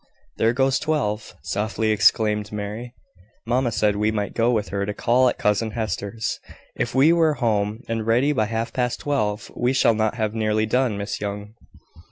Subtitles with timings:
[0.37, 2.95] "There goes twelve!" softly exclaimed Mary.
[3.45, 6.39] "Mamma said we might go with her to call at cousin Hester's,
[6.75, 9.51] if we were home and ready by half past twelve.
[9.55, 11.53] We shall not have nearly done, Miss Young."